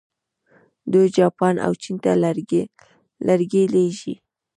[0.91, 2.11] دوی جاپان او چین ته
[3.25, 4.15] لرګي لیږي.